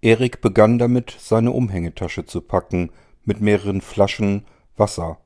[0.00, 2.90] Erik begann damit, seine Umhängetasche zu packen,
[3.24, 4.44] mit mehreren Flaschen
[4.76, 5.18] Wasser.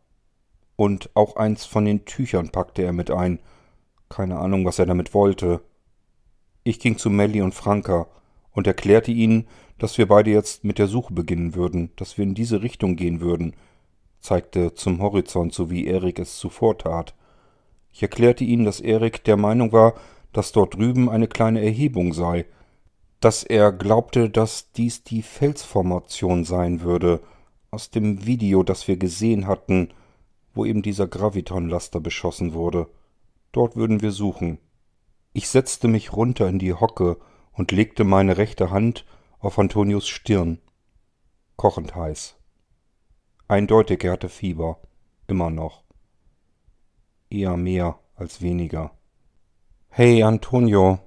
[0.77, 3.39] Und auch eins von den Tüchern packte er mit ein.
[4.11, 5.63] Keine Ahnung, was er damit wollte.
[6.63, 8.07] Ich ging zu Melly und Franka
[8.53, 12.35] und erklärte ihnen, dass wir beide jetzt mit der Suche beginnen würden, dass wir in
[12.35, 13.55] diese Richtung gehen würden,
[14.21, 17.15] zeigte zum Horizont, so wie Erik es zuvor tat.
[17.93, 19.95] Ich erklärte ihnen, dass Erik der Meinung war,
[20.37, 22.45] dass dort drüben eine kleine Erhebung sei,
[23.21, 27.23] dass er glaubte, dass dies die Felsformation sein würde,
[27.71, 29.95] aus dem Video, das wir gesehen hatten,
[30.53, 32.87] wo eben dieser Gravitonlaster beschossen wurde.
[33.51, 34.59] Dort würden wir suchen.
[35.33, 37.17] Ich setzte mich runter in die Hocke
[37.53, 39.07] und legte meine rechte Hand
[39.39, 40.59] auf Antonius Stirn.
[41.57, 42.37] Kochend heiß.
[43.49, 44.83] Eindeutig, er hatte Fieber.
[45.29, 45.83] Immer noch.
[47.31, 48.96] Eher mehr als weniger.
[49.99, 50.99] Hey, Antonio,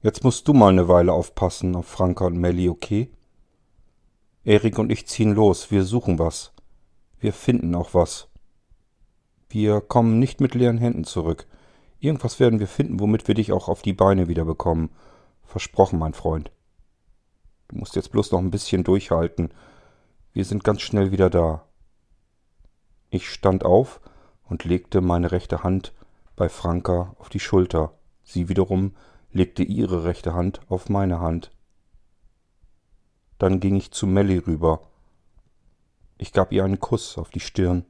[0.00, 3.12] Jetzt musst du mal eine Weile aufpassen auf Franka und Melly, okay?
[4.42, 6.54] Erik und ich ziehen los, wir suchen was.
[7.20, 8.28] Wir finden auch was.
[9.50, 11.46] Wir kommen nicht mit leeren Händen zurück.
[12.00, 14.88] Irgendwas werden wir finden, womit wir dich auch auf die Beine wieder bekommen.
[15.42, 16.50] Versprochen, mein Freund.
[17.68, 19.52] Du musst jetzt bloß noch ein bisschen durchhalten.
[20.32, 21.66] Wir sind ganz schnell wieder da.
[23.10, 24.00] Ich stand auf
[24.48, 25.92] und legte meine rechte Hand
[26.34, 27.92] bei Franka auf die Schulter.
[28.32, 28.96] Sie wiederum
[29.30, 31.50] legte ihre rechte Hand auf meine Hand.
[33.36, 34.88] Dann ging ich zu Melly rüber.
[36.16, 37.84] Ich gab ihr einen Kuss auf die Stirn.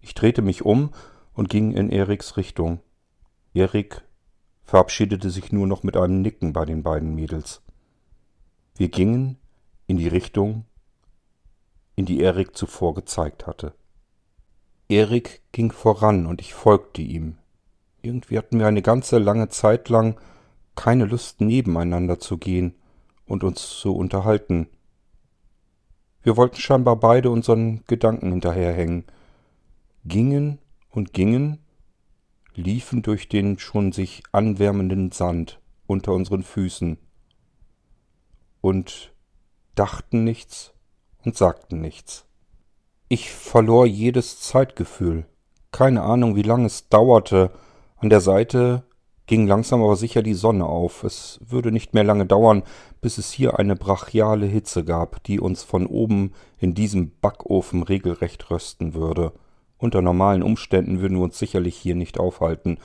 [0.00, 0.92] Ich drehte mich um
[1.34, 2.80] und ging in Eriks Richtung.
[3.52, 4.02] Erik
[4.62, 7.60] verabschiedete sich nur noch mit einem Nicken bei den beiden Mädels.
[8.76, 9.36] Wir gingen
[9.86, 10.64] in die Richtung,
[11.96, 13.74] in die Erik zuvor gezeigt hatte.
[14.88, 17.36] Erik ging voran und ich folgte ihm.
[18.02, 20.16] Irgendwie hatten wir eine ganze lange Zeit lang
[20.74, 22.74] keine Lust nebeneinander zu gehen
[23.26, 24.66] und uns zu unterhalten.
[26.22, 29.04] Wir wollten scheinbar beide unseren Gedanken hinterherhängen,
[30.04, 30.58] gingen
[30.90, 31.58] und gingen,
[32.54, 36.98] liefen durch den schon sich anwärmenden Sand unter unseren Füßen
[38.60, 39.12] und
[39.74, 40.72] dachten nichts
[41.24, 42.24] und sagten nichts.
[43.08, 45.26] Ich verlor jedes Zeitgefühl.
[45.70, 47.50] Keine Ahnung, wie lange es dauerte,
[48.02, 48.82] an der Seite
[49.26, 51.04] ging langsam aber sicher die Sonne auf.
[51.04, 52.64] Es würde nicht mehr lange dauern,
[53.00, 58.50] bis es hier eine brachiale Hitze gab, die uns von oben in diesem Backofen regelrecht
[58.50, 59.32] rösten würde.
[59.78, 62.78] Unter normalen Umständen würden wir uns sicherlich hier nicht aufhalten,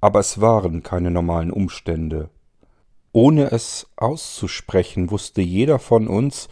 [0.00, 2.28] aber es waren keine normalen Umstände.
[3.12, 6.48] Ohne es auszusprechen, wusste jeder von uns,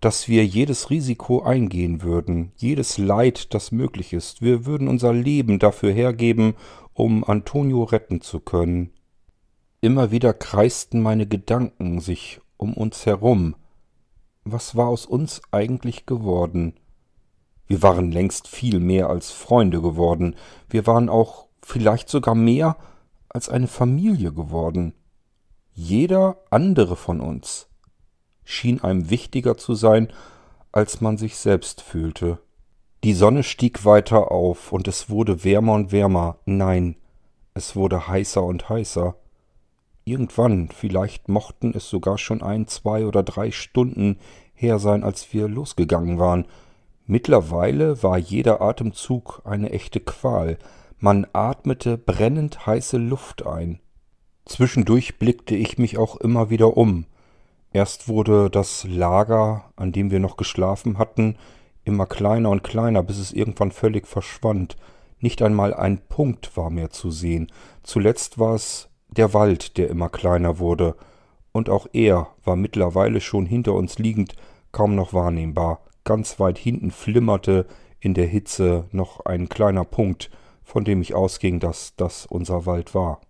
[0.00, 4.40] dass wir jedes Risiko eingehen würden, jedes Leid, das möglich ist.
[4.40, 6.54] Wir würden unser Leben dafür hergeben,
[6.94, 8.90] um Antonio retten zu können.
[9.82, 13.56] Immer wieder kreisten meine Gedanken sich um uns herum.
[14.44, 16.74] Was war aus uns eigentlich geworden?
[17.66, 20.34] Wir waren längst viel mehr als Freunde geworden,
[20.68, 22.76] wir waren auch vielleicht sogar mehr
[23.28, 24.94] als eine Familie geworden.
[25.72, 27.69] Jeder andere von uns
[28.44, 30.12] schien einem wichtiger zu sein,
[30.72, 32.38] als man sich selbst fühlte.
[33.02, 36.36] Die Sonne stieg weiter auf, und es wurde wärmer und wärmer.
[36.44, 36.96] Nein,
[37.54, 39.14] es wurde heißer und heißer.
[40.04, 44.18] Irgendwann, vielleicht mochten es sogar schon ein, zwei oder drei Stunden
[44.54, 46.46] her sein, als wir losgegangen waren.
[47.06, 50.58] Mittlerweile war jeder Atemzug eine echte Qual.
[50.98, 53.80] Man atmete brennend heiße Luft ein.
[54.44, 57.06] Zwischendurch blickte ich mich auch immer wieder um.
[57.72, 61.36] Erst wurde das Lager, an dem wir noch geschlafen hatten,
[61.84, 64.76] immer kleiner und kleiner, bis es irgendwann völlig verschwand.
[65.20, 67.52] Nicht einmal ein Punkt war mehr zu sehen.
[67.82, 70.96] Zuletzt war es der Wald, der immer kleiner wurde,
[71.52, 74.34] und auch er war mittlerweile schon hinter uns liegend
[74.72, 75.80] kaum noch wahrnehmbar.
[76.04, 77.66] Ganz weit hinten flimmerte
[77.98, 80.30] in der Hitze noch ein kleiner Punkt,
[80.62, 83.20] von dem ich ausging, dass das unser Wald war.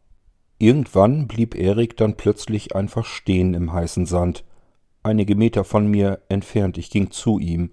[0.63, 4.45] Irgendwann blieb Erik dann plötzlich einfach stehen im heißen Sand.
[5.03, 6.77] einige Meter von mir entfernt.
[6.77, 7.71] Ich ging zu ihm.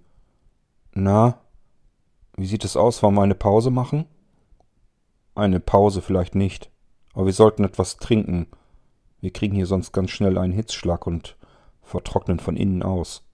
[0.94, 1.42] Na,
[2.38, 3.04] wie sieht es aus?
[3.04, 4.06] Wollen wir eine Pause machen?
[5.36, 6.72] Eine Pause vielleicht nicht.
[7.14, 8.48] Aber wir sollten etwas trinken.
[9.20, 11.36] Wir kriegen hier sonst ganz schnell einen Hitzschlag und
[11.82, 13.28] vertrocknen von innen aus.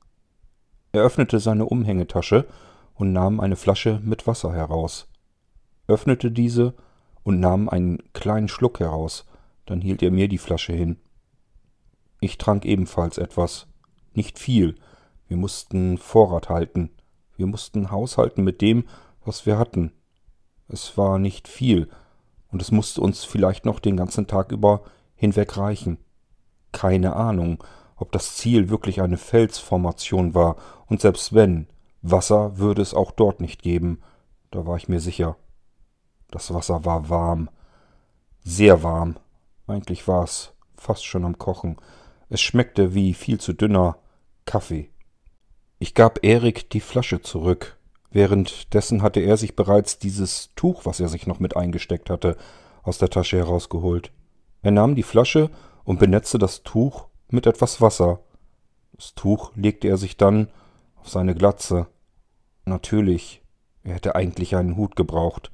[0.93, 2.47] Er öffnete seine Umhängetasche
[2.95, 5.07] und nahm eine Flasche mit Wasser heraus,
[5.87, 6.73] öffnete diese
[7.23, 9.25] und nahm einen kleinen Schluck heraus,
[9.65, 10.97] dann hielt er mir die Flasche hin.
[12.19, 13.67] Ich trank ebenfalls etwas,
[14.13, 14.75] nicht viel,
[15.27, 16.91] wir mussten Vorrat halten,
[17.35, 18.85] wir mussten haushalten mit dem,
[19.25, 19.91] was wir hatten.
[20.67, 21.89] Es war nicht viel,
[22.51, 24.83] und es musste uns vielleicht noch den ganzen Tag über
[25.15, 25.97] hinweg reichen.
[26.71, 27.63] Keine Ahnung,
[27.95, 30.55] ob das Ziel wirklich eine Felsformation war,
[30.87, 31.67] und selbst wenn,
[32.01, 34.01] Wasser würde es auch dort nicht geben,
[34.51, 35.35] da war ich mir sicher.
[36.29, 37.49] Das Wasser war warm,
[38.43, 39.15] sehr warm,
[39.67, 41.77] eigentlich war es fast schon am Kochen.
[42.29, 43.97] Es schmeckte wie viel zu dünner
[44.45, 44.89] Kaffee.
[45.79, 47.77] Ich gab Erik die Flasche zurück.
[48.11, 52.37] Währenddessen hatte er sich bereits dieses Tuch, was er sich noch mit eingesteckt hatte,
[52.83, 54.11] aus der Tasche herausgeholt.
[54.61, 55.49] Er nahm die Flasche
[55.83, 58.19] und benetzte das Tuch mit etwas Wasser.
[58.93, 60.49] Das Tuch legte er sich dann
[60.95, 61.87] auf seine Glatze.
[62.65, 63.41] Natürlich,
[63.83, 65.51] er hätte eigentlich einen Hut gebraucht.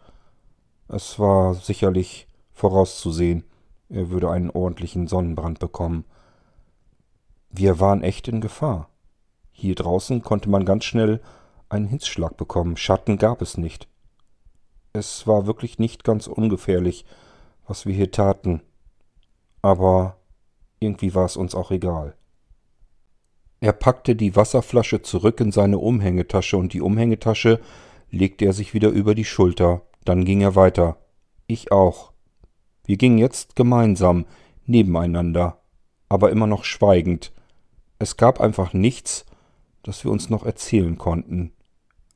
[0.88, 3.45] Es war sicherlich vorauszusehen,
[3.89, 6.05] er würde einen ordentlichen Sonnenbrand bekommen.
[7.49, 8.89] Wir waren echt in Gefahr.
[9.51, 11.21] Hier draußen konnte man ganz schnell
[11.67, 12.77] einen Hitzschlag bekommen.
[12.77, 13.87] Schatten gab es nicht.
[14.93, 17.05] Es war wirklich nicht ganz ungefährlich,
[17.67, 18.61] was wir hier taten.
[19.61, 20.17] Aber
[20.79, 22.15] irgendwie war es uns auch egal.
[23.59, 27.59] Er packte die Wasserflasche zurück in seine Umhängetasche und die Umhängetasche
[28.09, 29.81] legte er sich wieder über die Schulter.
[30.05, 30.97] Dann ging er weiter.
[31.45, 32.09] Ich auch.
[32.89, 34.25] Wir gingen jetzt gemeinsam,
[34.65, 35.61] nebeneinander,
[36.09, 37.31] aber immer noch schweigend.
[37.99, 39.27] Es gab einfach nichts,
[39.83, 41.51] das wir uns noch erzählen konnten.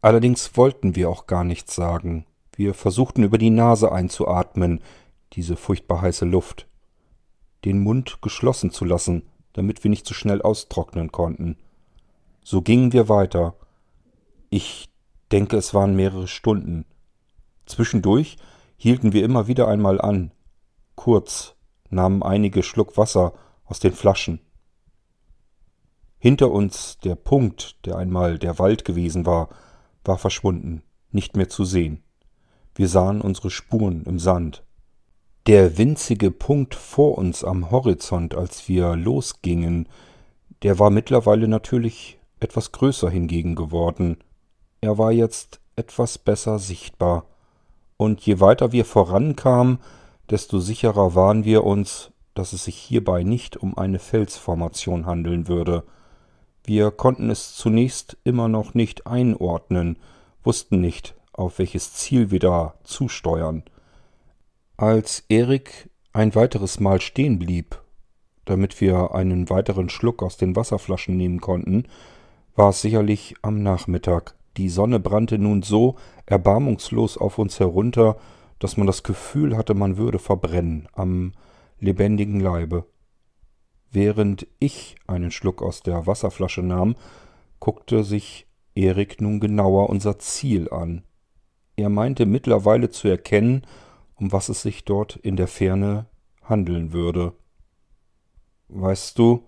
[0.01, 2.26] Allerdings wollten wir auch gar nichts sagen.
[2.55, 4.80] Wir versuchten über die Nase einzuatmen,
[5.34, 6.65] diese furchtbar heiße Luft,
[7.65, 11.55] den Mund geschlossen zu lassen, damit wir nicht zu so schnell austrocknen konnten.
[12.43, 13.53] So gingen wir weiter.
[14.49, 14.89] Ich
[15.32, 16.86] denke, es waren mehrere Stunden.
[17.67, 18.38] Zwischendurch
[18.76, 20.32] hielten wir immer wieder einmal an.
[20.96, 21.56] Kurz
[21.89, 23.34] nahmen einige Schluck Wasser
[23.66, 24.39] aus den Flaschen.
[26.20, 29.50] Hinter uns der Punkt, der einmal der Wald gewesen war,
[30.06, 32.04] war verschwunden, nicht mehr zu sehen.
[32.76, 34.64] Wir sahen unsere Spuren im Sand.
[35.48, 39.89] Der winzige Punkt vor uns am Horizont, als wir losgingen,
[40.64, 44.18] der war mittlerweile natürlich etwas größer hingegen geworden.
[44.80, 47.26] Er war jetzt etwas besser sichtbar.
[47.98, 49.80] Und je weiter wir vorankamen,
[50.30, 55.84] desto sicherer waren wir uns, dass es sich hierbei nicht um eine Felsformation handeln würde.
[56.63, 59.97] Wir konnten es zunächst immer noch nicht einordnen,
[60.43, 63.63] wussten nicht, auf welches Ziel wir da zusteuern.
[64.78, 67.82] Als Erik ein weiteres Mal stehen blieb,
[68.45, 71.86] damit wir einen weiteren Schluck aus den Wasserflaschen nehmen konnten,
[72.55, 74.36] war es sicherlich am Nachmittag.
[74.57, 75.95] Die Sonne brannte nun so
[76.26, 78.17] erbarmungslos auf uns herunter,
[78.64, 81.34] dass man das Gefühl hatte, man würde verbrennen am
[81.80, 82.86] lebendigen Leibe.
[83.91, 86.95] Während ich einen Schluck aus der Wasserflasche nahm,
[87.59, 91.03] guckte sich Erik nun genauer unser Ziel an.
[91.76, 93.68] Er meinte mittlerweile zu erkennen,
[94.16, 96.05] um was es sich dort in der Ferne
[96.41, 97.34] handeln würde.
[98.70, 99.45] Weißt du,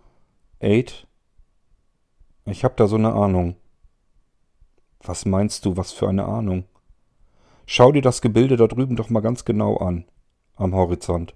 [0.60, 1.08] Aid?
[2.44, 3.56] Ich hab da so eine Ahnung.
[5.00, 6.66] Was meinst du, was für eine Ahnung?
[7.66, 10.06] Schau dir das Gebilde da drüben doch mal ganz genau an,
[10.56, 11.36] am Horizont.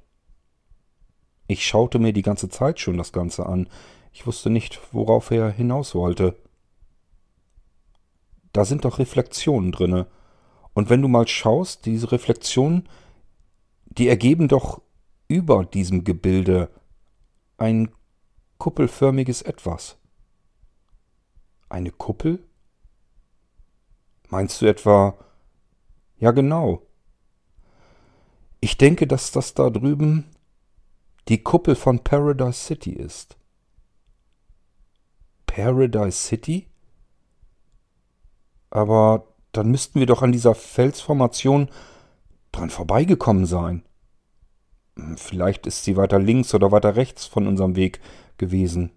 [1.47, 3.67] Ich schaute mir die ganze Zeit schon das Ganze an.
[4.13, 6.35] Ich wusste nicht, worauf er hinaus wollte.
[8.53, 10.07] Da sind doch Reflexionen drinne.
[10.73, 12.87] Und wenn du mal schaust, diese Reflexionen,
[13.85, 14.81] die ergeben doch
[15.27, 16.69] über diesem Gebilde
[17.57, 17.89] ein
[18.59, 19.97] kuppelförmiges Etwas.
[21.67, 22.43] Eine Kuppel?
[24.29, 25.17] Meinst du etwa
[26.19, 26.81] ja, genau.
[28.59, 30.25] Ich denke, dass das da drüben
[31.27, 33.37] die Kuppel von Paradise City ist.
[35.45, 36.67] Paradise City?
[38.69, 41.69] Aber dann müssten wir doch an dieser Felsformation
[42.51, 43.83] dran vorbeigekommen sein.
[44.95, 47.99] Hm, vielleicht ist sie weiter links oder weiter rechts von unserem Weg
[48.37, 48.91] gewesen.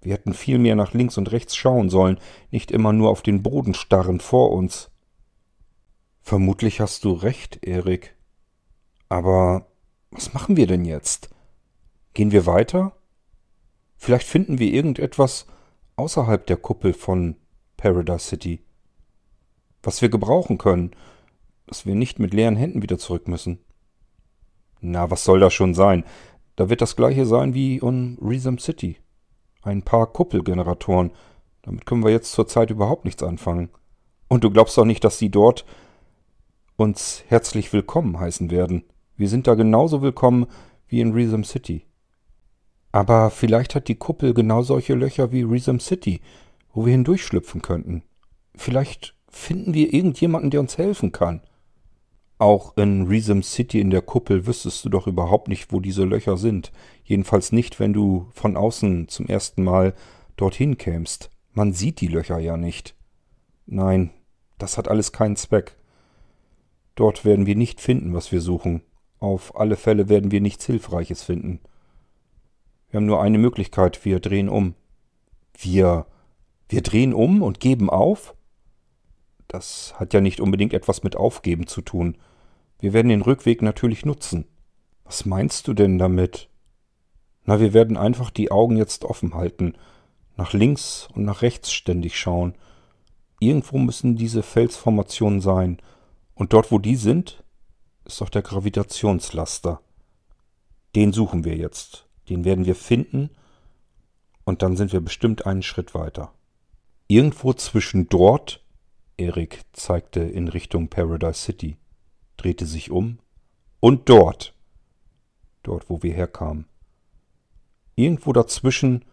[0.00, 2.18] Wir hätten viel mehr nach links und rechts schauen sollen,
[2.50, 4.90] nicht immer nur auf den Boden starren vor uns.
[6.20, 8.16] Vermutlich hast du recht, Erik.
[9.08, 9.66] Aber
[10.10, 11.30] was machen wir denn jetzt?
[12.14, 12.92] Gehen wir weiter?
[13.96, 15.46] Vielleicht finden wir irgendetwas
[15.96, 17.36] außerhalb der Kuppel von
[17.76, 18.60] Paradise City,
[19.82, 20.92] was wir gebrauchen können,
[21.66, 23.58] dass wir nicht mit leeren Händen wieder zurück müssen.
[24.80, 26.04] Na, was soll das schon sein?
[26.56, 28.96] Da wird das gleiche sein wie in Rhythm City.
[29.62, 31.12] Ein paar Kuppelgeneratoren.
[31.62, 33.68] Damit können wir jetzt zurzeit überhaupt nichts anfangen.
[34.28, 35.64] Und du glaubst doch nicht, dass sie dort
[36.80, 38.84] uns herzlich willkommen heißen werden.
[39.18, 40.46] Wir sind da genauso willkommen
[40.88, 41.84] wie in Rhythm City.
[42.90, 46.22] Aber vielleicht hat die Kuppel genau solche Löcher wie Rhythm City,
[46.72, 48.02] wo wir hindurchschlüpfen könnten.
[48.54, 51.42] Vielleicht finden wir irgendjemanden, der uns helfen kann.
[52.38, 56.38] Auch in Rhythm City in der Kuppel wüsstest du doch überhaupt nicht, wo diese Löcher
[56.38, 56.72] sind.
[57.04, 59.92] Jedenfalls nicht, wenn du von außen zum ersten Mal
[60.36, 61.28] dorthin kämst.
[61.52, 62.94] Man sieht die Löcher ja nicht.
[63.66, 64.12] Nein,
[64.56, 65.76] das hat alles keinen Zweck.
[66.94, 68.82] Dort werden wir nicht finden, was wir suchen.
[69.18, 71.60] Auf alle Fälle werden wir nichts Hilfreiches finden.
[72.90, 74.74] Wir haben nur eine Möglichkeit, wir drehen um.
[75.56, 76.06] Wir.
[76.68, 78.34] Wir drehen um und geben auf?
[79.48, 82.16] Das hat ja nicht unbedingt etwas mit Aufgeben zu tun.
[82.78, 84.46] Wir werden den Rückweg natürlich nutzen.
[85.04, 86.48] Was meinst du denn damit?
[87.44, 89.74] Na, wir werden einfach die Augen jetzt offen halten,
[90.36, 92.54] nach links und nach rechts ständig schauen.
[93.40, 95.78] Irgendwo müssen diese Felsformationen sein,
[96.40, 97.44] und dort, wo die sind,
[98.06, 99.82] ist doch der Gravitationslaster.
[100.96, 102.06] Den suchen wir jetzt.
[102.30, 103.28] Den werden wir finden,
[104.44, 106.32] und dann sind wir bestimmt einen Schritt weiter.
[107.08, 108.64] Irgendwo zwischen dort,
[109.18, 111.76] Erik zeigte in Richtung Paradise City,
[112.38, 113.18] drehte sich um
[113.80, 114.54] und dort,
[115.62, 116.64] dort wo wir herkamen.
[117.96, 119.04] Irgendwo dazwischen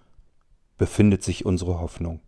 [0.78, 2.22] befindet sich unsere Hoffnung.